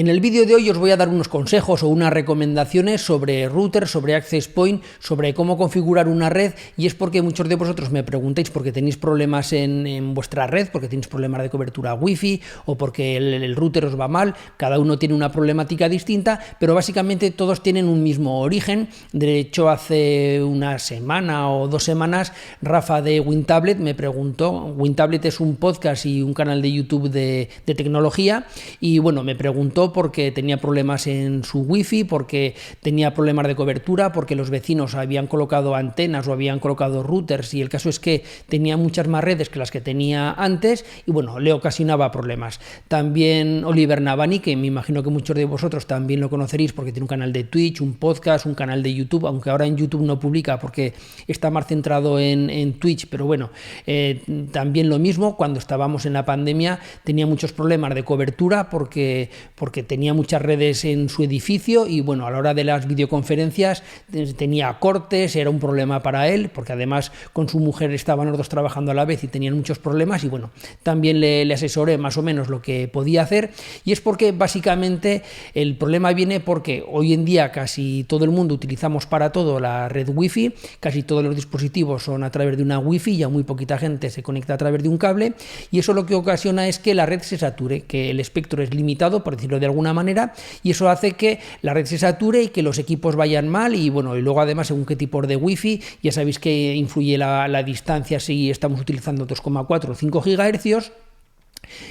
[0.00, 3.46] En el vídeo de hoy os voy a dar unos consejos o unas recomendaciones sobre
[3.50, 7.90] router, sobre access point, sobre cómo configurar una red y es porque muchos de vosotros
[7.90, 12.78] me preguntáis porque tenéis problemas en, vuestra red, porque tenéis problemas de cobertura wifi o
[12.78, 17.62] porque el, router os va mal, cada uno tiene una problemática distinta, pero básicamente todos
[17.62, 18.88] tienen un mismo origen.
[19.12, 22.32] De hecho, hace una semana o dos semanas,
[22.62, 27.50] Rafa de WinTablet me preguntó, WinTablet es un podcast y un canal de YouTube de
[27.66, 28.46] tecnología
[28.80, 34.12] y bueno, me preguntó porque tenía problemas en su wifi, porque tenía problemas de cobertura,
[34.12, 38.24] porque los vecinos habían colocado antenas o habían colocado routers y el caso es que
[38.48, 42.60] tenía muchas más redes que las que tenía antes y bueno, le ocasionaba problemas.
[42.88, 47.04] También Oliver Navani, que me imagino que muchos de vosotros también lo conoceréis porque tiene
[47.04, 50.18] un canal de Twitch, un podcast, un canal de YouTube, aunque ahora en YouTube no
[50.18, 50.94] publica porque
[51.26, 53.50] está más centrado en, Twitch, pero bueno,
[53.86, 54.22] eh,
[54.52, 59.79] también lo mismo, cuando estábamos en la pandemia tenía muchos problemas de cobertura porque, porque
[59.82, 63.82] tenía muchas redes en su edificio y bueno, a la hora de las videoconferencias
[64.12, 68.38] eh, tenía cortes, era un problema para él, porque además con su mujer estaban los
[68.38, 70.50] dos trabajando a la vez y tenían muchos problemas y bueno,
[70.82, 73.50] también le, asesoré más o menos lo que podía hacer.
[73.84, 75.22] Y es porque básicamente
[75.54, 79.88] el problema viene porque hoy en día casi todo el mundo utilizamos para todo la
[79.88, 83.78] red wifi, casi todos los dispositivos son a través de una wifi, ya muy poquita
[83.78, 85.34] gente se conecta a través de un cable
[85.70, 88.74] y eso lo que ocasiona es que la red se sature, que el espectro es
[88.74, 92.48] limitado, por decirlo de alguna manera y eso hace que la red se sature y
[92.48, 95.82] que los equipos vayan mal y bueno, y luego además según qué tipo de wifi,
[96.02, 100.92] ya sabéis que influye la, distancia si estamos utilizando 2,4 o 5 gigahercios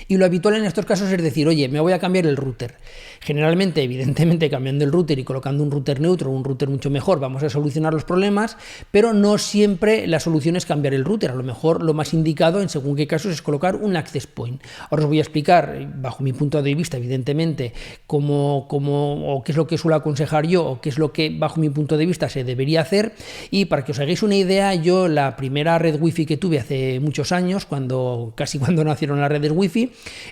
[0.08, 2.76] y lo habitual en estos casos es decir, oye, me voy a cambiar el router.
[3.22, 7.44] Generalmente, evidentemente, cambiando el router y colocando un router neutro, un router mucho mejor, vamos
[7.44, 8.58] a solucionar los problemas,
[8.92, 11.32] pero no siempre la solución es cambiar el router.
[11.32, 14.62] A lo mejor lo más indicado en según qué casos es colocar un access point.
[14.90, 17.74] Ahora os voy a explicar, bajo mi punto de vista, evidentemente,
[18.08, 21.30] cómo, cómo o qué es lo que suelo aconsejar yo o qué es lo que,
[21.30, 23.14] bajo mi punto de vista, se debería hacer.
[23.52, 27.00] Y para que os hagáis una idea, yo la primera red wifi que tuve hace
[27.00, 29.69] muchos años, cuando casi cuando nacieron las redes wifi,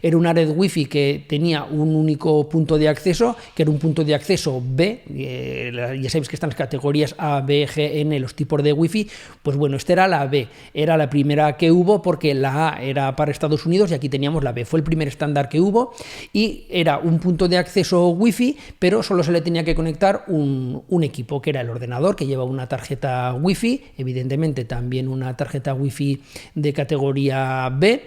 [0.02, 4.04] era una red wifi que tenía un único punto de acceso, que era un punto
[4.04, 8.36] de acceso B, eh, ya sabéis que están las categorías A, B, G, N, los
[8.36, 9.10] tipos de wifi,
[9.44, 13.16] pues bueno, esta era la B, era la primera que hubo porque la A era
[13.16, 15.94] para Estados Unidos y aquí teníamos la B, fue el primer estándar que hubo
[16.34, 20.84] y era un punto de acceso wifi, pero solo se le tenía que conectar un,
[20.88, 25.74] un equipo, que era el ordenador, que lleva una tarjeta wifi, evidentemente también una tarjeta
[25.74, 26.22] wifi
[26.56, 28.06] de categoría B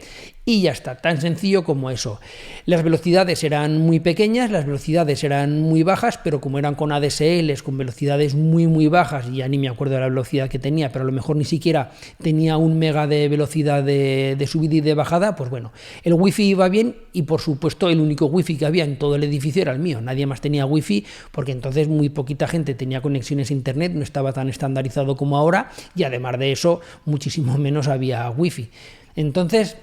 [0.51, 2.19] y ya está, tan sencillo como eso.
[2.67, 7.63] Las velocidades eran muy pequeñas, las velocidades eran muy bajas, pero como eran con ADSLs,
[7.63, 10.91] con velocidades muy muy bajas, y ya ni me acuerdo de la velocidad que tenía,
[10.91, 14.95] pero a lo mejor ni siquiera tenía un mega de velocidad de, subida y de
[14.95, 15.71] bajada, pues bueno,
[16.03, 19.23] el wifi iba bien y por supuesto el único wifi que había en todo el
[19.23, 23.51] edificio era el mío, nadie más tenía wifi porque entonces muy poquita gente tenía conexiones
[23.51, 28.29] a internet, no estaba tan estandarizado como ahora y además de eso muchísimo menos había
[28.31, 28.71] wifi.
[29.15, 29.77] Entonces,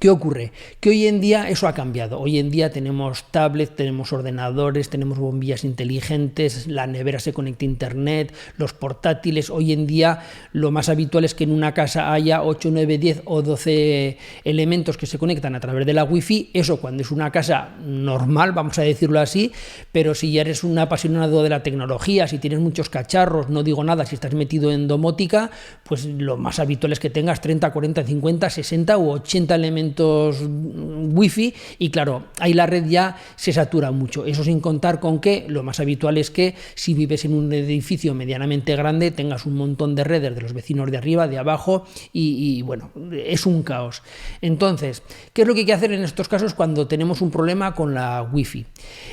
[0.00, 0.50] ¿Qué ocurre?
[0.80, 2.18] Que hoy en día eso ha cambiado.
[2.18, 7.68] Hoy en día tenemos tablets, tenemos ordenadores, tenemos bombillas inteligentes, la nevera se conecta a
[7.68, 9.48] internet, los portátiles.
[9.48, 13.22] Hoy en día lo más habitual es que en una casa haya 8, 9, 10
[13.26, 16.50] o 12 elementos que se conectan a través de la wifi.
[16.52, 19.52] Eso cuando es una casa normal, vamos a decirlo así,
[19.92, 23.84] pero si ya eres un apasionado de la tecnología, si tienes muchos cacharros, no digo
[23.84, 25.52] nada, si estás metido en domótica,
[25.84, 30.42] pues lo más habitual es que tengas 30, 40, 50, 60 u 80 elementos elementos
[30.42, 34.24] wifi y claro, ahí la red ya se satura mucho.
[34.24, 38.14] Eso sin contar con que lo más habitual es que si vives en un edificio
[38.14, 42.62] medianamente grande tengas un montón de redes de los vecinos de arriba, de abajo y,
[42.62, 44.02] bueno, es un caos.
[44.40, 47.74] Entonces, ¿qué es lo que hay que hacer en estos casos cuando tenemos un problema
[47.74, 48.66] con la wifi?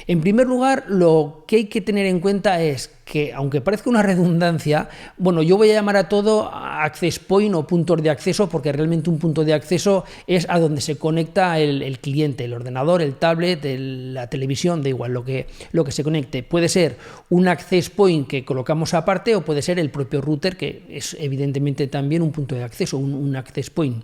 [0.08, 4.02] En primer lugar, lo que hay que tener en cuenta es que, aunque parezca una
[4.02, 8.72] redundancia, bueno, yo voy a llamar a todo access point o puntos de acceso, porque
[8.72, 13.16] realmente un punto de acceso es a donde se conecta el, cliente, el ordenador, el
[13.16, 16.44] tablet, la televisión, da igual lo que, lo que se conecte.
[16.44, 16.98] Puede ser
[17.30, 21.88] un access point que colocamos aparte o puede ser el propio router, que es evidentemente
[21.88, 24.04] también un punto de acceso, un access point.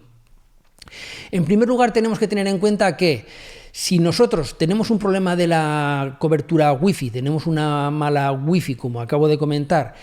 [1.32, 3.26] En primer lugar, tenemos que tener en cuenta que
[3.72, 9.28] si nosotros tenemos un problema de la cobertura Wi-Fi, tenemos una mala Wi-Fi, como acabo
[9.28, 9.96] de comentar,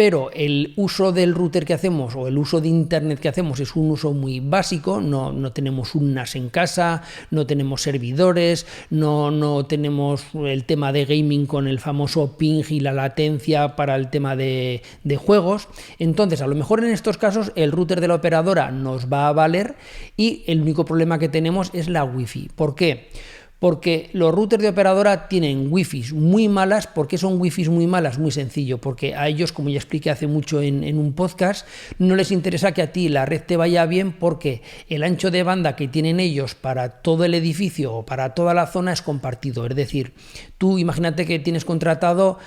[0.00, 3.76] pero el uso del router que hacemos o el uso de Internet que hacemos es
[3.76, 9.30] un uso muy básico, no, no tenemos un NAS en casa, no tenemos servidores, no,
[9.30, 14.08] no, tenemos el tema de gaming con el famoso ping y la latencia para el
[14.08, 15.68] tema de, de juegos.
[15.98, 19.34] Entonces, a lo mejor en estos casos el router de la operadora nos va a
[19.34, 19.74] valer
[20.16, 22.52] y el único problema que tenemos es la Wi-Fi.
[22.56, 23.10] ¿Por qué?
[23.60, 26.86] Porque los routers de operadora tienen wifi muy malas.
[26.88, 28.18] ¿Por qué son wifi muy malas?
[28.18, 31.66] Muy sencillo, porque a ellos, como ya expliqué hace mucho en, un podcast,
[31.98, 35.42] no les interesa que a ti la red te vaya bien porque el ancho de
[35.42, 39.66] banda que tienen ellos para todo el edificio o para toda la zona es compartido.
[39.66, 40.14] Es decir,
[40.58, 42.38] tú imagínate que tienes contratado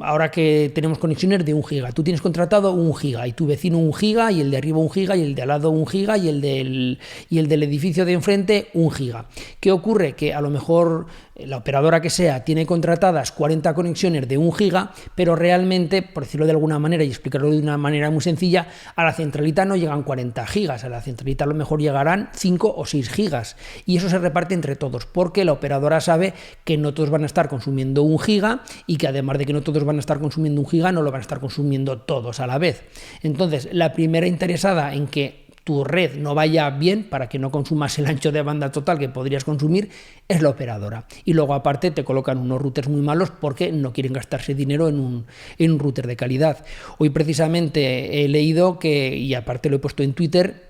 [0.00, 3.78] ahora que tenemos conexiones de un giga, tú tienes contratado un giga y tu vecino
[3.78, 6.16] un giga y el de arriba un giga y el de al lado un giga
[6.16, 6.98] y el del,
[7.28, 9.26] y el del edificio de enfrente un giga.
[9.58, 10.14] ¿Qué ocurre?
[10.14, 11.06] Que a lo mejor
[11.46, 16.46] la operadora que sea tiene contratadas 40 conexiones de un giga, pero realmente, por decirlo
[16.46, 20.02] de alguna manera y explicarlo de una manera muy sencilla, a la centralita no llegan
[20.02, 23.56] 40 gigas, a la centralita a lo mejor llegarán 5 o 6 gigas
[23.86, 26.34] y eso se reparte entre todos, porque la operadora sabe
[26.64, 29.62] que no todos van a estar consumiendo un giga y que además de que no
[29.62, 32.46] todos van a estar consumiendo un giga, no lo van a estar consumiendo todos a
[32.46, 32.84] la vez.
[33.22, 37.98] Entonces, la primera interesada en que tu red no vaya bien para que no consumas
[37.98, 39.90] el ancho de banda total que podrías consumir
[40.28, 41.06] es la operadora.
[41.24, 44.98] Y luego aparte te colocan unos routers muy malos porque no quieren gastarse dinero en
[44.98, 45.26] un,
[45.58, 46.64] en un router de calidad.
[46.98, 50.69] Hoy precisamente he leído que, y aparte lo he puesto en Twitter,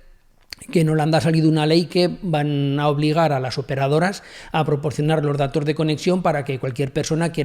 [0.71, 4.23] que en Holanda ha salido una ley que van a obligar a las operadoras
[4.53, 7.43] a proporcionar los datos de conexión para que cualquier persona que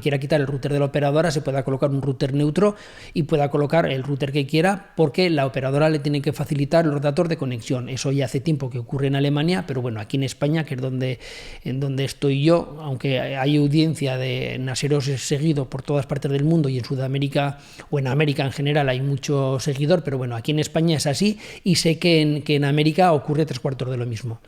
[0.00, 2.76] quiera quitar el router de la operadora se pueda colocar un router neutro
[3.14, 7.00] y pueda colocar el router que quiera porque la operadora le tiene que facilitar los
[7.00, 7.88] datos de conexión.
[7.88, 10.80] Eso ya hace tiempo que ocurre en Alemania, pero bueno, aquí en España, que es
[10.80, 11.18] donde,
[11.64, 16.68] en donde estoy yo, aunque hay audiencia de naseros seguido por todas partes del mundo
[16.68, 17.58] y en Sudamérica
[17.90, 21.38] o en América en general hay mucho seguidor, pero bueno, aquí en España es así
[21.64, 24.38] y sé que en que en América ocurre tres cuartos de lo mismo.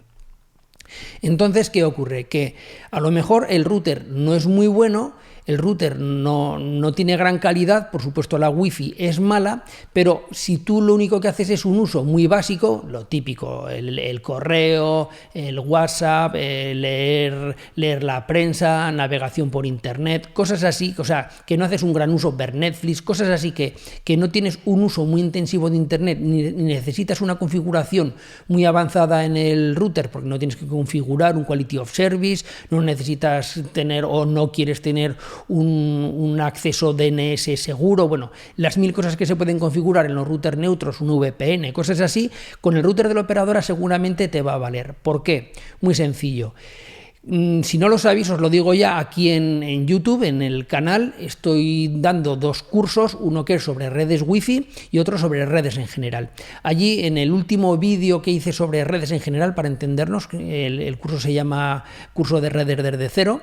[1.20, 2.28] Entonces, ¿qué ocurre?
[2.28, 2.54] Que
[2.92, 5.14] a lo mejor el router no es muy bueno,
[5.48, 9.64] el router no, tiene gran calidad, por supuesto la wifi es mala,
[9.94, 14.20] pero si tú lo único que haces es un uso muy básico, lo típico, el,
[14.20, 21.56] correo, el WhatsApp, leer, leer la prensa, navegación por internet, cosas así, o sea, que
[21.56, 23.74] no haces un gran uso, ver Netflix, cosas así que,
[24.04, 28.12] que no tienes un uso muy intensivo de internet, ni, necesitas una configuración
[28.48, 32.82] muy avanzada en el router, porque no tienes que configurar un quality of service, no
[32.82, 35.16] necesitas tener o no quieres tener
[35.48, 40.56] un, acceso DNS seguro, bueno, las mil cosas que se pueden configurar en los routers
[40.56, 42.30] neutros, un VPN, cosas así,
[42.60, 44.94] con el router de la operadora seguramente te va a valer.
[44.94, 45.52] ¿Por qué?
[45.80, 46.54] Muy sencillo.
[47.24, 51.14] Mm, si no lo sabéis, os lo digo ya aquí en, YouTube, en el canal,
[51.18, 55.88] estoy dando dos cursos, uno que es sobre redes wifi y otro sobre redes en
[55.88, 56.30] general.
[56.62, 60.98] Allí, en el último vídeo que hice sobre redes en general, para entendernos, el, el
[60.98, 61.84] curso se llama
[62.14, 63.42] Curso de redes desde cero,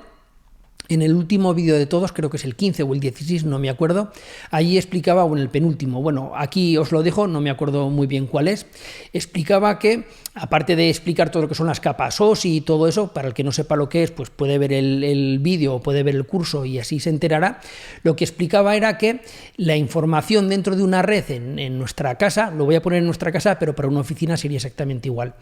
[0.90, 3.60] en el último vídeo de todos, creo que es el 15 o el 16, no
[3.60, 4.12] me acuerdo,
[4.52, 8.08] allí explicaba, o en el penúltimo, bueno, aquí os lo dejo, no me acuerdo muy
[8.08, 8.66] bien cuál es,
[9.14, 13.14] explicaba que, aparte de explicar todo lo que son las capas OS y todo eso,
[13.14, 16.04] para el que no sepa lo que es, pues puede ver el, vídeo o puede
[16.04, 17.60] ver el curso y así se enterará,
[18.04, 19.22] lo que explicaba era que
[19.58, 23.06] la información dentro de una red en, en nuestra casa, lo voy a poner en
[23.06, 25.36] nuestra casa, pero para una oficina sería exactamente igual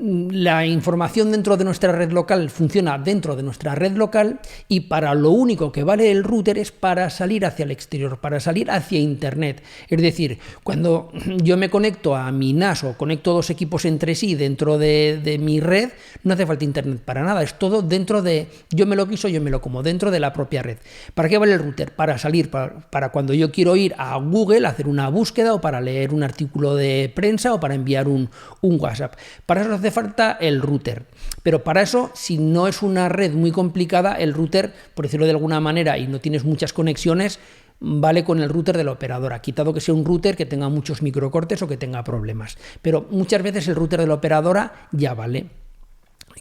[0.00, 5.14] la información dentro de nuestra red local funciona dentro de nuestra red local y para
[5.14, 8.98] lo único que vale el router es para salir hacia el exterior, para salir hacia
[8.98, 9.62] Internet.
[9.88, 11.10] Es decir, cuando
[11.42, 15.60] yo me conecto a mi NAS o conecto dos equipos entre sí dentro de, mi
[15.60, 15.90] red,
[16.24, 19.40] no hace falta Internet para nada, es todo dentro de, yo me lo quiso, yo
[19.42, 20.78] me lo como, dentro de la propia red.
[21.14, 21.94] ¿Para qué vale el router?
[21.94, 26.14] Para salir, para, cuando yo quiero ir a Google, hacer una búsqueda o para leer
[26.14, 28.30] un artículo de prensa o para enviar un,
[28.62, 29.14] un WhatsApp.
[29.44, 31.06] Para eso hace falta el router.
[31.42, 35.32] Pero para eso, si no es una red muy complicada, el router, por decirlo de
[35.32, 37.38] alguna manera, y no tienes muchas conexiones,
[37.80, 41.02] vale con el router de la operadora, quitado que sea un router que tenga muchos
[41.02, 42.58] microcortes o que tenga problemas.
[42.82, 45.59] Pero muchas veces el router de la operadora ya vale.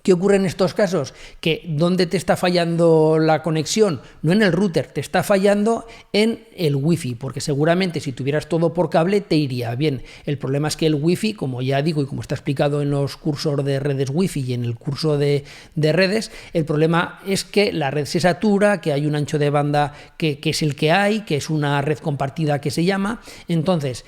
[0.04, 1.14] ¿Qué ocurre en estos casos?
[1.42, 4.02] Que ¿dónde te está fallando la conexión?
[4.22, 8.74] No en el router, te está fallando en el wifi, porque seguramente si tuvieras todo
[8.74, 10.04] por cable te iría bien.
[10.26, 13.18] El problema es que el wifi, como ya digo y como está explicado en los
[13.18, 15.44] cursos de redes wifi y en el curso de,
[15.76, 19.94] redes, el problema es que la red se satura, que hay un ancho de banda
[20.18, 23.22] que, que es el que hay, que es una red compartida que se llama.
[23.48, 24.06] Entonces,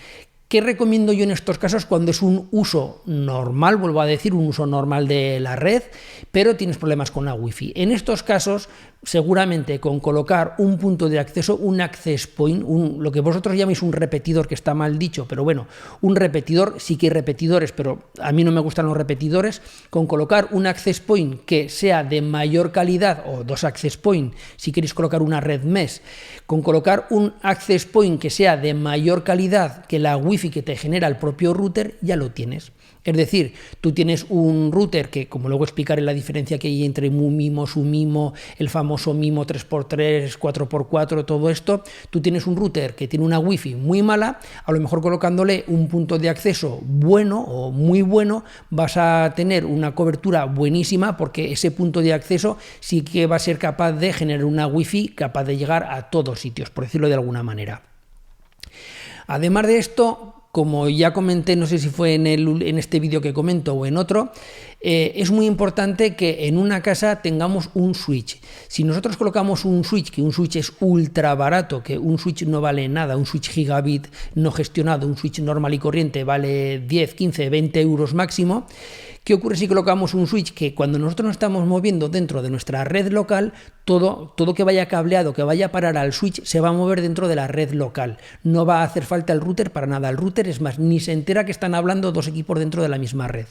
[0.52, 4.48] ¿Qué recomiendo yo en estos casos cuando es un uso normal, vuelvo a decir, un
[4.48, 5.82] uso normal de la red,
[6.30, 7.72] pero tienes problemas con la wifi?
[7.74, 8.68] En estos casos,
[9.02, 13.94] seguramente con colocar un punto de acceso, un access point, lo que vosotros llamáis un
[13.94, 15.68] repetidor, que está mal dicho, pero bueno,
[16.02, 20.06] un repetidor, sí que hay repetidores, pero a mí no me gustan los repetidores, con
[20.06, 24.94] colocar un access point que sea de mayor calidad, o dos access point, si queréis
[24.94, 26.02] colocar una red mesh,
[26.46, 30.76] con colocar un access point que sea de mayor calidad que la wifi que te
[30.76, 32.72] genera el propio router, ya lo tienes.
[33.04, 37.10] Es decir, tú tienes un router que, como luego explicaré la diferencia que hay entre
[37.10, 43.26] MUMIMO, SUMIMO, el famoso MIMO 3x3, 4x4, todo esto, tú tienes un router que tiene
[43.26, 48.04] una wifi muy mala, a lo mejor colocándole un punto de acceso bueno o muy
[48.04, 53.38] bueno, vas a tener una cobertura buenísima porque ese punto de acceso sí que va
[53.38, 57.08] a ser capaz de generar una wifi capaz de llegar a todos sitios, por decirlo
[57.08, 57.91] de alguna manera.
[59.32, 63.22] Además de esto, como ya comenté, no sé si fue en, el, en este vídeo
[63.22, 64.34] que comento o en otro,
[64.84, 68.42] eh, es muy importante que en una casa tengamos un switch.
[68.68, 72.62] Si nosotros colocamos un switch, que un switch es ultra barato, que un switch no
[72.62, 77.50] vale nada, un switch gigabit no gestionado, un switch normal y corriente vale 10, 15,
[77.50, 78.66] 20 euros máximo,
[79.24, 82.84] ¿Qué ocurre si colocamos un switch que cuando nosotros nos estamos moviendo dentro de nuestra
[82.84, 83.54] red local,
[83.86, 87.02] todo, todo que vaya cableado, que vaya a parar al switch, se va a mover
[87.02, 88.18] dentro de la red local?
[88.44, 90.10] No va a hacer falta el router para nada.
[90.10, 92.98] El router es más, ni se entera que están hablando dos equipos dentro de la
[92.98, 93.46] misma red.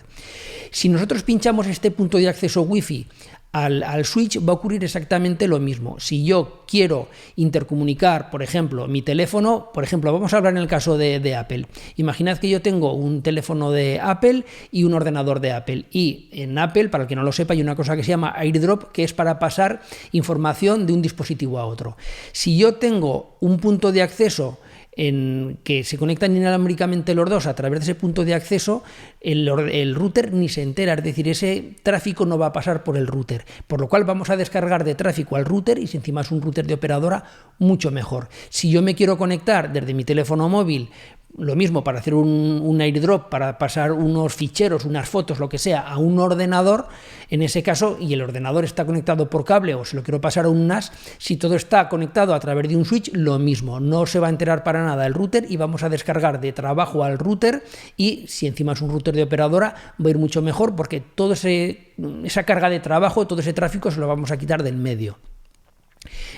[0.72, 3.07] Si nosotros pinchamos este punto de acceso Wi-Fi
[3.53, 5.99] al, switch va a ocurrir exactamente lo mismo.
[5.99, 10.69] Si yo quiero intercomunicar, por ejemplo, mi teléfono, por ejemplo, vamos a hablar en el
[10.69, 11.67] caso de, Apple.
[11.97, 15.87] Imaginad que yo tengo un teléfono de Apple y un ordenador de Apple.
[15.91, 18.35] Y en Apple, para el que no lo sepa, hay una cosa que se llama
[18.37, 21.97] AirDrop, que es para pasar información de un dispositivo a otro.
[22.33, 24.59] Si yo tengo un punto de acceso
[25.00, 28.85] en que se conectan inalámbricamente los dos a través de ese punto de acceso,
[29.23, 32.99] el, el, router ni se entera, es decir, ese tráfico no va a pasar por
[32.99, 36.21] el router, por lo cual vamos a descargar de tráfico al router y si encima
[36.21, 37.25] es un router de operadora,
[37.59, 38.28] mucho mejor.
[38.50, 40.90] Si yo me quiero conectar desde mi teléfono móvil
[41.38, 45.80] lo mismo para hacer un, airdrop, para pasar unos ficheros, unas fotos, lo que sea,
[45.80, 46.88] a un ordenador,
[47.28, 50.44] en ese caso, y el ordenador está conectado por cable o si lo quiero pasar
[50.44, 54.06] a un NAS, si todo está conectado a través de un switch, lo mismo, no
[54.06, 57.18] se va a enterar para nada el router y vamos a descargar de trabajo al
[57.18, 57.62] router
[57.96, 61.34] y si encima es un router de operadora, va a ir mucho mejor porque toda
[61.34, 65.16] esa carga de trabajo, todo ese tráfico se lo vamos a quitar del medio.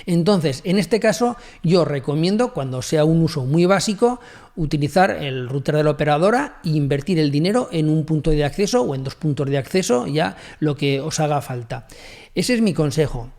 [0.06, 4.20] Entonces, en este caso, yo recomiendo, cuando sea un uso muy básico,
[4.56, 8.82] utilizar el router de la operadora e invertir el dinero en un punto de acceso
[8.82, 11.86] o en dos puntos de acceso, ya lo que os haga falta.
[12.34, 13.30] Ese es mi consejo.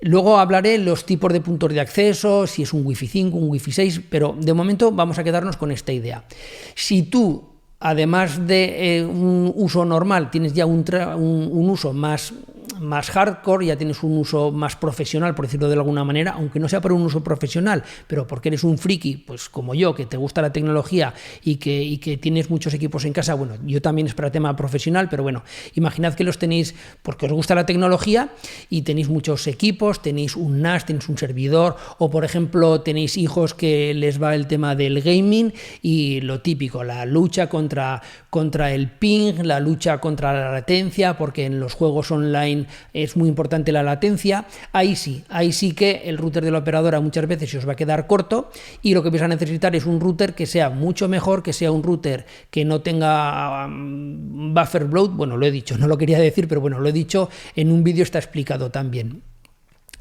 [0.00, 3.72] Luego hablaré los tipos de puntos de acceso, si es un Wi-Fi 5, un Wi-Fi
[3.72, 6.24] 6, pero de momento vamos a quedarnos con esta idea.
[6.74, 12.32] Si tú además de eh, un uso normal, tienes ya un, un, uso más
[12.80, 16.68] más hardcore, ya tienes un uso más profesional, por decirlo de alguna manera, aunque no
[16.68, 20.16] sea por un uso profesional, pero porque eres un friki, pues como yo, que te
[20.16, 24.14] gusta la tecnología y que, que tienes muchos equipos en casa, bueno, yo también es
[24.14, 25.42] para tema profesional, pero bueno,
[25.74, 28.30] imaginad que los tenéis porque os gusta la tecnología
[28.70, 33.54] y tenéis muchos equipos, tenéis un NAS, tenéis un servidor, o por ejemplo tenéis hijos
[33.54, 35.52] que les va el tema del gaming
[35.82, 41.46] y lo típico, la lucha contra, contra el ping, la lucha contra la latencia, porque
[41.46, 46.18] en los juegos online es muy importante la latencia, ahí sí, ahí sí que el
[46.18, 48.50] router de la operadora muchas veces se os va a quedar corto
[48.82, 51.72] y lo que vais a necesitar es un router que sea mucho mejor, que sea
[51.72, 56.18] un router que no tenga um, buffer bloat, bueno, lo he dicho, no lo quería
[56.18, 59.22] decir, pero bueno, lo he dicho, en un vídeo está explicado también.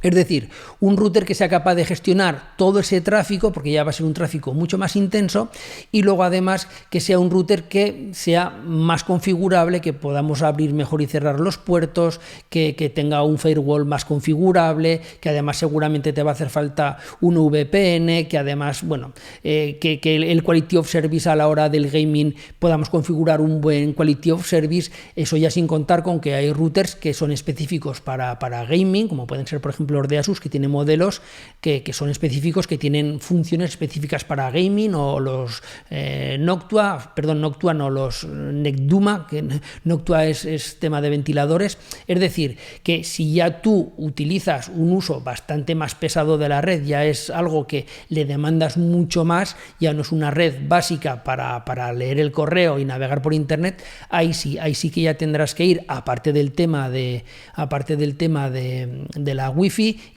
[0.06, 0.50] Es decir,
[0.82, 4.06] un router que sea capaz de gestionar todo ese tráfico, porque ya va a ser
[4.06, 5.50] un tráfico mucho más intenso,
[5.92, 11.02] y luego además que sea un router que sea más configurable, que podamos abrir mejor
[11.02, 16.30] y cerrar los puertos, que, tenga un firewall más configurable, que además seguramente te va
[16.30, 19.12] a hacer falta un VPN, que además, bueno,
[19.44, 23.94] eh, que, el quality of service a la hora del gaming podamos configurar un buen
[23.94, 28.38] quality of service, eso ya sin contar con que hay routers que son específicos para,
[28.38, 31.22] para gaming, como pueden ser, por ejemplo, de Asus, que tiene modelos
[31.62, 37.74] que, son específicos, que tienen funciones específicas para gaming, o los eh, Noctua, perdón, Noctua
[37.74, 39.44] no, los Necduma, que
[39.84, 41.78] Noctua es, tema de ventiladores.
[42.08, 46.84] Es decir, que si ya tú utilizas un uso bastante más pesado de la red,
[46.84, 51.66] ya es algo que le demandas mucho más, ya no es una red básica para,
[51.66, 55.56] para leer el correo y navegar por internet, ahí sí, ahí sí que ya tendrás
[55.56, 57.24] que ir, aparte del tema de,
[57.54, 59.50] aparte del tema de, de la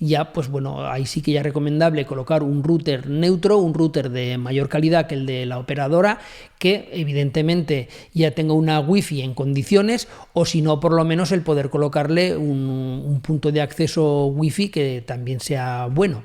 [0.00, 4.10] ya pues bueno, ahí sí que ya es recomendable colocar un router neutro, un router
[4.10, 6.18] de mayor calidad que el de la operadora,
[6.58, 11.42] que evidentemente ya tenga una wifi en condiciones, o si no, por lo menos el
[11.42, 16.22] poder colocarle un, punto de acceso wifi que también sea bueno.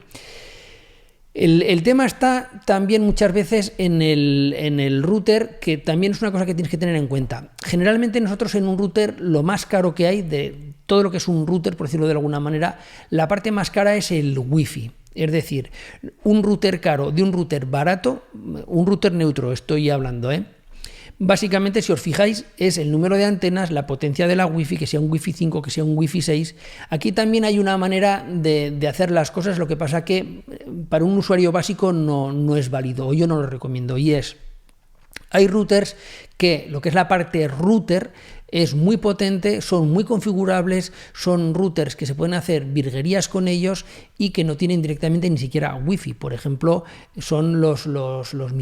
[1.34, 6.32] El, tema está también muchas veces en el, en el, router, que también es una
[6.32, 7.50] cosa que tienes que tener en cuenta.
[7.66, 11.28] Generalmente nosotros en un router lo más caro que hay de todo lo que es
[11.28, 14.92] un router, por decirlo de alguna manera, la parte más cara es el wifi.
[15.16, 15.72] Es decir,
[16.24, 20.46] un router caro de un router barato, un router neutro estoy hablando, ¿eh?
[21.20, 24.88] Básicamente, si os fijáis, es el número de antenas, la potencia de la Wi-Fi, que
[24.88, 26.56] sea un Wi-Fi 5, que sea un Wi-Fi 6.
[26.90, 31.06] Aquí también hay una manera de, hacer las cosas, lo que pasa que eh, para
[31.06, 34.38] un usuario básico no, no es válido, o yo no lo recomiendo, y es...
[35.30, 35.96] Hay routers
[36.38, 38.12] que lo que es la parte router
[38.54, 43.84] es muy potente, son muy configurables, son routers que se pueden hacer virguerías con ellos
[44.16, 46.14] y que no tienen directamente ni siquiera wifi.
[46.14, 46.84] Por ejemplo,
[47.18, 48.54] son los, los, los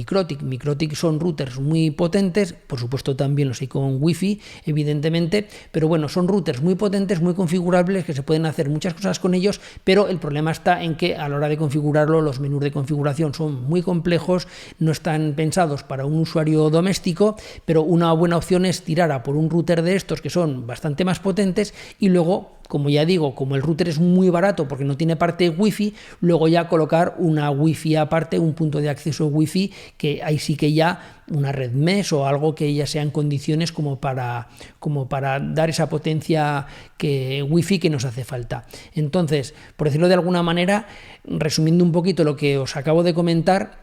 [0.95, 6.29] son routers muy potentes, por supuesto también los hay con wifi, evidentemente, pero bueno, son
[6.29, 10.19] routers muy potentes, muy configurables, que se pueden hacer muchas cosas con ellos, pero el
[10.19, 13.81] problema está en que a la hora de configurarlo, los menús de configuración son muy
[13.81, 14.47] complejos,
[14.79, 19.35] no están pensados para un usuario doméstico, pero una buena opción es tirar a por
[19.35, 23.55] un router de estos que son bastante más potentes y luego, como ya digo, como
[23.55, 27.95] el router es muy barato porque no tiene parte wifi, luego ya colocar una wifi
[27.95, 32.27] aparte, un punto de acceso wifi que ahí sí que ya una red mesh o
[32.27, 36.65] algo que ya sea en condiciones como para, como para dar esa potencia
[36.97, 38.65] que wifi que nos hace falta.
[38.93, 40.87] Entonces, por decirlo de alguna manera,
[41.23, 43.80] resumiendo un poquito lo que os acabo de comentar,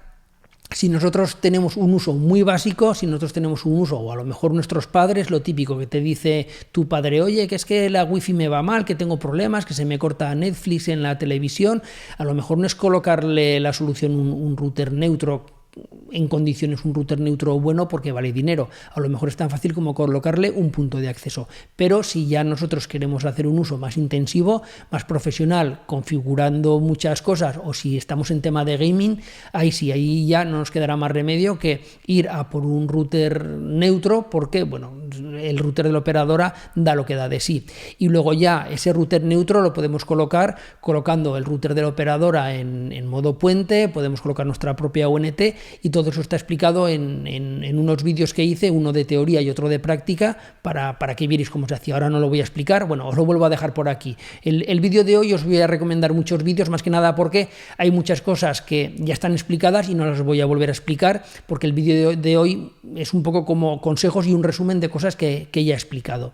[0.71, 4.25] si nosotros tenemos un uso muy básico, si nosotros tenemos un uso, o a lo
[4.25, 8.05] mejor nuestros padres, lo típico que te dice tu padre, oye, que es que la
[8.05, 11.83] wifi me va mal, que tengo problemas, que se me corta Netflix en la televisión,
[12.19, 15.58] a lo mejor no es colocarle la solución un, router neutro
[16.11, 18.69] en condiciones un router neutro bueno porque vale dinero.
[18.93, 21.49] A lo mejor es tan fácil como colocarle un punto de acceso.
[21.77, 27.59] Pero si ya nosotros queremos hacer un uso más intensivo, más profesional, configurando muchas cosas,
[27.63, 29.21] o si estamos en tema de gaming,
[29.53, 33.45] ahí sí, ahí ya no nos quedará más remedio que ir a por un router
[33.45, 34.93] neutro, porque bueno,
[35.39, 37.67] el router de la operadora da lo que da de sí.
[37.99, 42.55] Y luego ya ese router neutro lo podemos colocar colocando el router de la operadora
[42.55, 45.41] en, en modo puente, podemos colocar nuestra propia UNT
[45.83, 49.69] y todo eso está explicado en, unos vídeos que hice, uno de teoría y otro
[49.69, 51.95] de práctica, para, para, que vierais cómo se hacía.
[51.95, 54.17] Ahora no lo voy a explicar, bueno, os lo vuelvo a dejar por aquí.
[54.43, 57.49] El, el vídeo de hoy os voy a recomendar muchos vídeos, más que nada porque
[57.77, 61.25] hay muchas cosas que ya están explicadas y no las voy a volver a explicar,
[61.47, 65.17] porque el vídeo de, hoy es un poco como consejos y un resumen de cosas
[65.17, 66.33] que, que ya he explicado.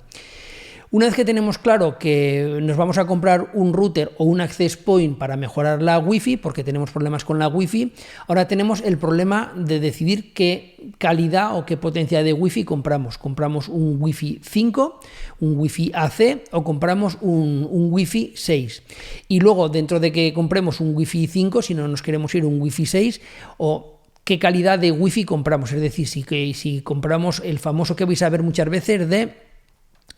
[0.95, 4.77] Una vez que tenemos claro que nos vamos a comprar un router o un access
[4.77, 7.93] point para mejorar la wifi, porque tenemos problemas con la wifi,
[8.29, 13.19] ahora tenemos el problema de decidir qué calidad o qué potencia de wifi compramos.
[13.19, 15.01] Compramos un wifi 5,
[15.41, 18.85] un wifi AC o compramos un, un wifi 6.
[19.27, 22.61] Y luego dentro de que compremos un wifi 5, si no nos queremos ir un
[22.61, 23.21] wifi 6
[23.59, 23.94] o
[24.25, 25.73] qué calidad de wifi compramos.
[25.73, 29.35] Es decir, si, que, si compramos el famoso que vais a ver muchas veces de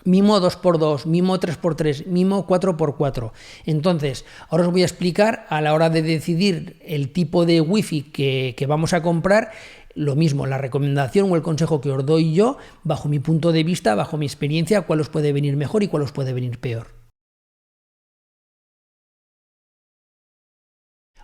[0.05, 3.33] Mimo 2x2, Mimo 3x3, Mimo 4x4.
[3.67, 8.03] Entonces, ahora os voy a explicar a la hora de decidir el tipo de wifi
[8.03, 9.51] que, que vamos a comprar,
[9.95, 13.65] lo mismo, la recomendación o el consejo que os doy yo, bajo mi punto de
[13.65, 17.06] vista, bajo mi experiencia, cuál os puede venir mejor y cuál os puede venir peor.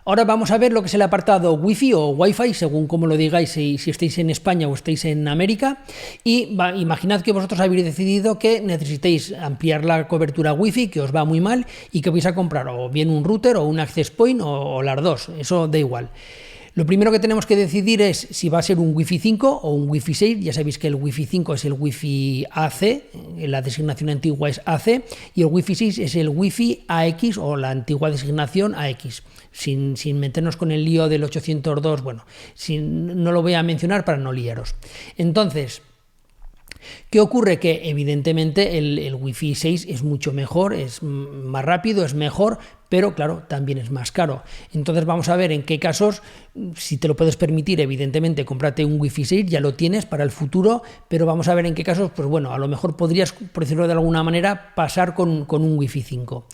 [0.05, 3.15] Ahora vamos a ver lo que es el apartado Wi-Fi o Wi-Fi, según como lo
[3.15, 5.77] digáis, si, si estáis en España o estáis en América.
[6.25, 11.23] Y imaginad que vosotros habéis decidido que necesitéis ampliar la cobertura Wi-Fi, que os va
[11.23, 14.41] muy mal, y que vais a comprar o bien un router o un access point
[14.43, 15.29] o las dos.
[15.39, 16.09] Eso da igual.
[16.75, 19.75] Lo primero que tenemos que decidir es si va a ser un Wi-Fi 5 o
[19.75, 20.39] un Wi-Fi 6.
[20.39, 23.03] Ya sabéis que el Wi-Fi 5 es el Wi-Fi AC,
[23.37, 25.03] la designación antigua es AC,
[25.35, 29.21] y el Wi-Fi 6 es el Wi-Fi AX o la antigua designación AX.
[29.53, 34.17] Sin, meternos con el lío del 802, bueno, sin, no lo voy a mencionar para
[34.17, 34.75] no liaros.
[35.17, 35.81] Entonces,
[37.09, 37.59] ¿Qué ocurre?
[37.59, 42.59] Que evidentemente el, el Wi-Fi 6 es mucho mejor, es más rápido, es mejor,
[42.93, 44.43] pero claro, también es más caro.
[44.71, 46.21] Entonces vamos a ver en qué casos,
[46.75, 50.29] si te lo puedes permitir, evidentemente, cómprate un Wi-Fi 6, ya lo tienes para el
[50.29, 53.63] futuro, pero vamos a ver en qué casos, pues bueno, a lo mejor podrías, por
[53.63, 56.47] decirlo de alguna manera, pasar con, un Wi-Fi 5.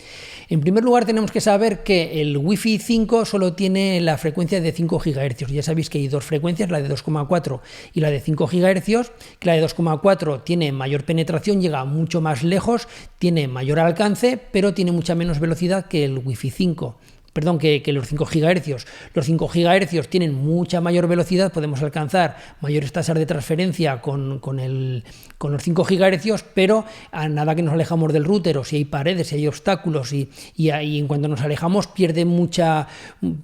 [0.48, 4.72] En primer lugar, tenemos que saber que el Wi-Fi 5 solo tiene la frecuencia de
[4.72, 5.52] 5 GHz.
[5.52, 7.60] Ya sabéis que hay dos frecuencias, la de 2,4
[7.94, 12.44] y la de 5 GHz, que la de 2,4 tiene mayor penetración, llega mucho más
[12.44, 16.94] lejos, tiene mayor alcance, pero tiene mucha menos velocidad que el Wi-Fi 5
[17.34, 18.86] perdón, que, los 5 GHz.
[19.14, 25.04] Los 5 GHz tienen mucha mayor velocidad, podemos alcanzar mayores tasas de transferencia con, el,
[25.38, 28.86] con los 5 GHz, pero a nada que nos alejamos del router o si hay
[28.86, 32.88] paredes, si hay obstáculos y, y, en cuanto nos alejamos pierde mucha,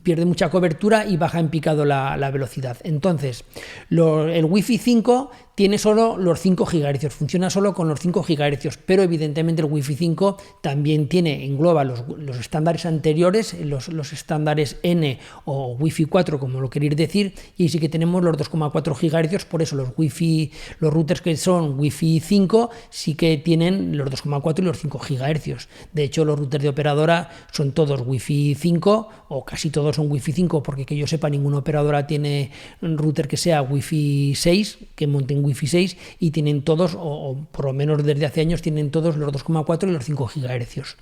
[0.04, 2.78] pierde mucha cobertura y baja en picado la, velocidad.
[2.84, 3.46] Entonces,
[3.90, 9.04] el Wi-Fi 5 tiene solo los 5 GHz, funciona solo con los 5 GHz, pero
[9.04, 15.20] evidentemente el Wi-Fi 5 también tiene, engloba los, los estándares anteriores, los, los estándares N
[15.46, 19.62] o Wi-Fi 4, como lo queréis decir, y sí que tenemos los 2,4 GHz, por
[19.62, 24.62] eso los Wi-Fi, los routers que son Wi-Fi 5 sí que tienen los 2,4 y
[24.64, 25.68] los 5 GHz.
[25.94, 30.32] De hecho, los routers de operadora son todos Wi-Fi 5 o casi todos son Wi-Fi
[30.32, 35.08] 5, porque que yo sepa, ninguna operadora tiene un router que sea Wi-Fi 6, que
[35.08, 39.18] monten Wi-Fi 6 y tienen todos, o, por lo menos desde hace años, tienen todos
[39.18, 40.96] los 2,4 y los 5 GHz.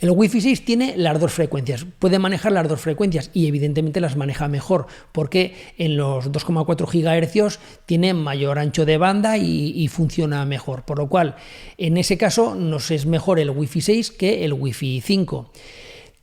[0.00, 4.16] El Wi-Fi 6 tiene las dos frecuencias, puede manejar las dos frecuencias y evidentemente las
[4.16, 10.84] maneja mejor porque en los 2,4 GHz tiene mayor ancho de banda y, funciona mejor,
[10.84, 11.36] por lo cual
[11.78, 15.50] en ese caso nos es mejor el Wi-Fi 6 que el Wi-Fi 5.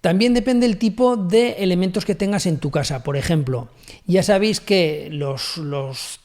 [0.04, 3.04] También depende el tipo de elementos que tengas en tu casa.
[3.04, 3.70] Por ejemplo,
[4.06, 5.62] ya sabéis que los,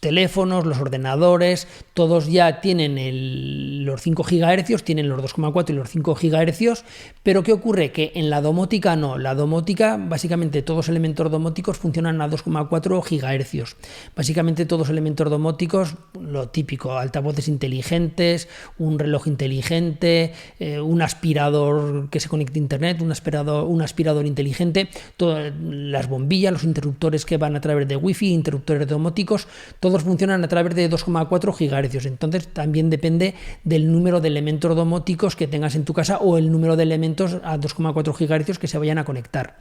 [0.01, 6.19] teléfonos, los ordenadores, todos ya tienen los 5 GHz, tienen los 2,4 y los 5
[6.21, 6.85] GHz,
[7.23, 7.93] pero ¿qué ocurre?
[7.93, 9.17] Que en la domótica no.
[9.17, 13.77] La domótica, básicamente todos los elementos domóticos funcionan a 2,4 GHz.
[14.17, 22.11] Básicamente todos los elementos domóticos, lo típico, altavoces inteligentes, un reloj inteligente, eh, un aspirador
[22.11, 27.25] que se conecte a internet, un aspirador un aspirador inteligente, todas las bombillas, los interruptores
[27.25, 29.49] que van a través de Wi-Fi, interruptores domóticos,
[29.81, 32.07] todos funcionan a través de 2,4 GHz.
[32.07, 36.51] Entonces también depende del número de elementos domóticos que tengas en tu casa o el
[36.51, 39.59] número de elementos a 2,4 GHz que se vayan a conectar.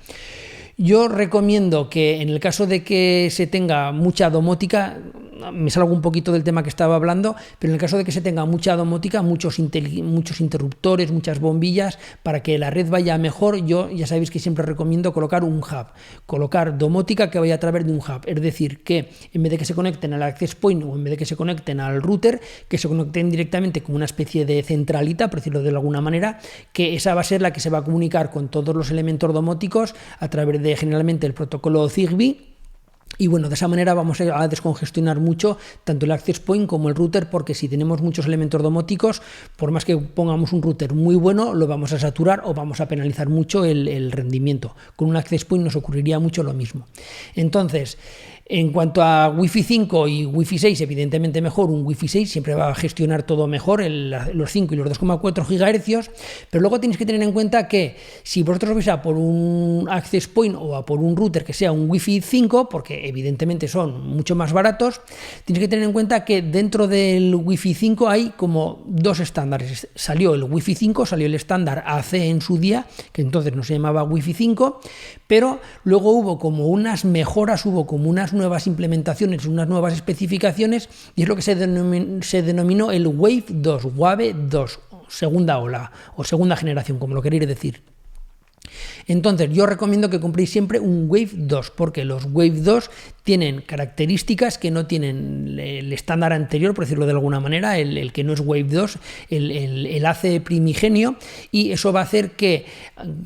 [0.77, 4.99] Yo recomiendo que en el caso de que se tenga mucha domótica,
[5.51, 8.11] me salgo un poquito del tema que estaba hablando, pero en el caso de que
[8.11, 9.57] se tenga mucha domótica, muchos,
[10.03, 14.65] muchos interruptores, muchas bombillas, para que la red vaya mejor, yo ya sabéis que siempre
[14.65, 15.87] recomiendo colocar un hub,
[16.25, 19.57] colocar domótica que vaya a través de un hub, es decir, que en vez de
[19.57, 22.41] que se conecten al access point o en vez de que se conecten al router,
[22.67, 26.39] que se conecten directamente como una especie de centralita, por decirlo de alguna manera,
[26.73, 29.33] que esa va a ser la que se va a comunicar con todos los elementos
[29.33, 32.56] domóticos a través de generalmente el protocolo Zigbee
[33.17, 36.95] y bueno, de esa manera vamos a descongestionar mucho tanto el access point como el
[36.95, 39.21] router, porque si tenemos muchos elementos domóticos,
[39.55, 42.87] por más que pongamos un router muy bueno, lo vamos a saturar o vamos a
[42.87, 44.75] penalizar mucho el, rendimiento.
[44.95, 46.87] Con un access point nos ocurriría mucho lo mismo.
[47.35, 47.97] Entonces,
[48.49, 52.69] en cuanto a Wi-Fi 5 y Wi-Fi 6, evidentemente mejor, un Wi-Fi 6 siempre va
[52.69, 56.09] a gestionar todo mejor, los 5 y los 2,4 GHz,
[56.49, 60.27] pero luego tienes que tener en cuenta que si vosotros vais a por un access
[60.27, 64.35] point o a por un router que sea un Wi-Fi 5, porque evidentemente son mucho
[64.35, 65.01] más baratos,
[65.43, 69.89] tienes que tener en cuenta que dentro del Wi-Fi 5 hay como dos estándares.
[69.95, 73.73] Salió el Wi-Fi 5, salió el estándar AC en su día, que entonces no se
[73.73, 74.79] llamaba Wi-Fi 5,
[75.27, 81.23] pero luego hubo como unas mejoras, hubo como unas nuevas implementaciones, unas nuevas especificaciones, y
[81.23, 86.23] es lo que se denominó, se denominó el Wave 2, Wave 2, segunda ola o
[86.23, 87.81] segunda generación, como lo queréis decir.
[89.07, 92.89] Entonces, yo recomiendo que compréis siempre un Wave 2, porque los Wave 2
[93.23, 98.23] tienen características que no tienen el estándar anterior, por decirlo de alguna manera, el, que
[98.23, 101.17] no es Wave 2, el, el, AC primigenio,
[101.51, 102.65] y eso va a hacer que,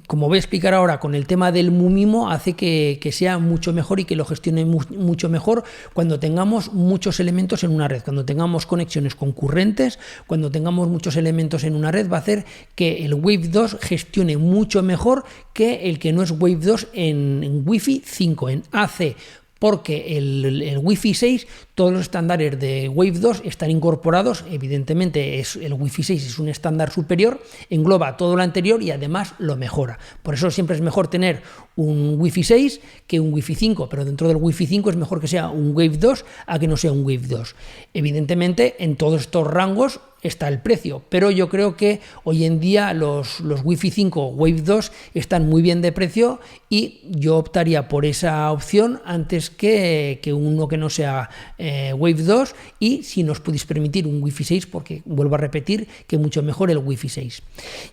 [0.07, 3.99] como voy a explicar ahora con el tema del MUMIMO, hace que, sea mucho mejor
[3.99, 5.63] y que lo gestione mucho mejor
[5.93, 11.63] cuando tengamos muchos elementos en una red, cuando tengamos conexiones concurrentes, cuando tengamos muchos elementos
[11.63, 15.99] en una red, va a hacer que el Wave 2 gestione mucho mejor que el
[15.99, 19.15] que no es Wave 2 en, en Wi-Fi 5, en AC
[19.61, 25.55] porque el, el, Wi-Fi 6, todos los estándares de Wave 2 están incorporados, evidentemente es,
[25.55, 29.99] el Wi-Fi 6 es un estándar superior, engloba todo lo anterior y además lo mejora.
[30.23, 31.43] Por eso siempre es mejor tener
[31.81, 35.27] un Wi-Fi 6 que un Wi-Fi 5, pero dentro del Wi-Fi 5 es mejor que
[35.27, 37.55] sea un Wave 2 a que no sea un Wave 2.
[37.93, 41.01] Evidentemente, en todos estos rangos está el precio.
[41.09, 45.61] Pero yo creo que hoy en día los, los Wi-Fi 5 Wave 2 están muy
[45.61, 46.39] bien de precio
[46.69, 52.23] y yo optaría por esa opción antes que, que uno que no sea eh, Wave
[52.23, 56.43] 2 y si nos podéis permitir un Wi-Fi 6 porque vuelvo a repetir que mucho
[56.43, 57.43] mejor el Wi-Fi 6.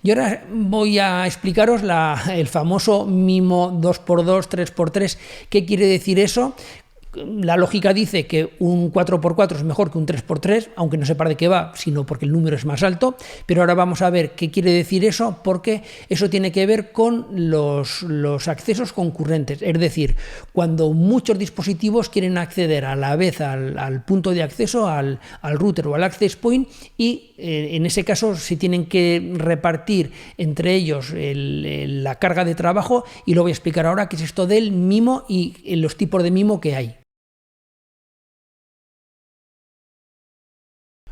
[0.03, 1.83] Y ahora voy a explicaros
[2.31, 5.19] el famoso MIMO 2x2, 3x3.
[5.49, 6.55] ¿Qué quiere decir eso?
[7.15, 11.31] La lógica dice que un 4x4 es mejor que un 3x3, aunque no sé para
[11.31, 13.17] de qué va, sino porque el número es más alto,
[13.47, 17.27] pero ahora vamos a ver qué quiere decir eso, porque eso tiene que ver con
[17.33, 18.03] los,
[18.49, 20.17] accesos concurrentes, es decir,
[20.53, 25.95] cuando muchos dispositivos quieren acceder a la vez al, punto de acceso, al, router o
[25.95, 32.17] al access point, y eh, en ese caso se tienen que repartir entre ellos la
[32.17, 35.77] carga de trabajo, y lo voy a explicar ahora qué es esto del mimo y
[35.77, 36.99] los tipos de mimo que hay.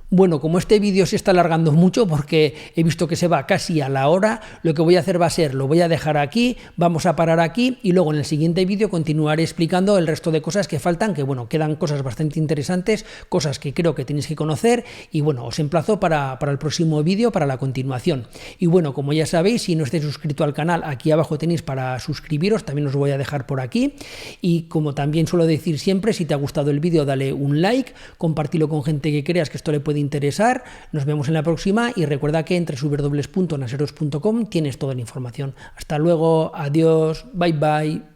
[0.08, 3.80] Bueno, como este vídeo se está alargando mucho porque he visto que se va casi
[3.80, 6.16] a la hora, lo que voy a hacer va a ser, lo voy a dejar
[6.16, 10.30] aquí, vamos a parar aquí y luego en el siguiente vídeo continuaré explicando el resto
[10.30, 14.28] de cosas que faltan, que bueno, quedan cosas bastante interesantes, cosas que creo que tenéis
[14.28, 18.28] que conocer y bueno, os emplazo para, para el próximo vídeo, para la continuación.
[18.60, 21.98] Y bueno, como ya sabéis, si no estáis suscrito al canal, aquí abajo tenéis para
[21.98, 23.94] suscribiros, también os voy a dejar por aquí
[24.40, 27.92] y como también suelo decir siempre, si te ha gustado el vídeo dale un like,
[28.18, 30.64] compartilo con gente que creas que esto le interesar.
[30.92, 35.54] Nos vemos en la próxima y recuerda que entre www.naseros.com tienes toda la información.
[35.76, 38.15] Hasta luego, adiós, bye bye.